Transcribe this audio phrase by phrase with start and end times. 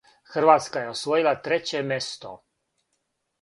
[0.35, 2.33] Хрватска је освојила треће место.